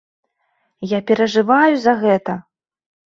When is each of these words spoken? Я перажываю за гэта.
Я 0.93 0.99
перажываю 1.11 1.73
за 1.85 1.93
гэта. 2.03 2.39